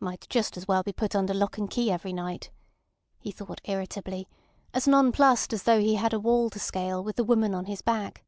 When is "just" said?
0.28-0.56